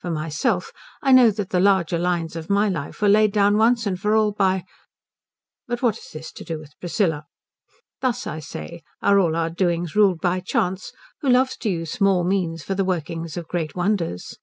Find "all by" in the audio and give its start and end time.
4.16-4.64